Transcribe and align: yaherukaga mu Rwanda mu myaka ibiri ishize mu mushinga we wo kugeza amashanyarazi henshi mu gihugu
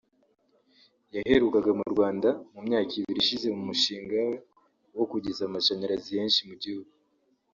yaherukaga 1.15 1.71
mu 1.79 1.85
Rwanda 1.93 2.29
mu 2.53 2.61
myaka 2.67 2.91
ibiri 2.99 3.19
ishize 3.23 3.47
mu 3.55 3.61
mushinga 3.69 4.13
we 4.27 4.31
wo 4.97 5.05
kugeza 5.11 5.41
amashanyarazi 5.45 6.09
henshi 6.17 6.41
mu 6.49 6.55
gihugu 6.63 6.89